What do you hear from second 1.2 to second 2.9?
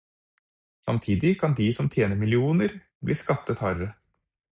kan de som tjener millioner